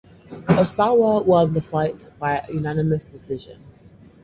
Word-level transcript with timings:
Osawa 0.47 1.23
won 1.23 1.53
the 1.53 1.61
fight 1.61 2.07
by 2.17 2.43
unanimous 2.51 3.05
decision. 3.05 3.63